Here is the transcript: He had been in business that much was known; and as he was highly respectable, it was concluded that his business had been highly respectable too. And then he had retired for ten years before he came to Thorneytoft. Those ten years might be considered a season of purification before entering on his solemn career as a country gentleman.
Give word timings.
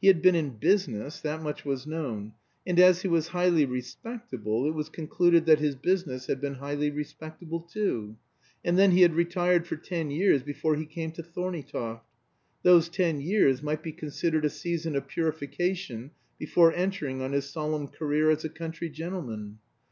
He 0.00 0.06
had 0.06 0.22
been 0.22 0.36
in 0.36 0.50
business 0.58 1.18
that 1.22 1.42
much 1.42 1.64
was 1.64 1.84
known; 1.84 2.34
and 2.64 2.78
as 2.78 3.02
he 3.02 3.08
was 3.08 3.26
highly 3.34 3.64
respectable, 3.64 4.66
it 4.66 4.70
was 4.70 4.88
concluded 4.88 5.46
that 5.46 5.58
his 5.58 5.74
business 5.74 6.28
had 6.28 6.40
been 6.40 6.54
highly 6.54 6.92
respectable 6.92 7.58
too. 7.58 8.16
And 8.64 8.78
then 8.78 8.92
he 8.92 9.00
had 9.02 9.14
retired 9.16 9.66
for 9.66 9.74
ten 9.74 10.12
years 10.12 10.44
before 10.44 10.76
he 10.76 10.86
came 10.86 11.10
to 11.10 11.24
Thorneytoft. 11.24 12.04
Those 12.62 12.88
ten 12.88 13.20
years 13.20 13.64
might 13.64 13.82
be 13.82 13.90
considered 13.90 14.44
a 14.44 14.48
season 14.48 14.94
of 14.94 15.08
purification 15.08 16.12
before 16.38 16.72
entering 16.72 17.20
on 17.20 17.32
his 17.32 17.48
solemn 17.48 17.88
career 17.88 18.30
as 18.30 18.44
a 18.44 18.50
country 18.50 18.88
gentleman. 18.88 19.58